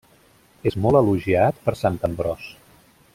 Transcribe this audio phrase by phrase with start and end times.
[0.71, 2.49] És molt elogiat per Sant Ambròs.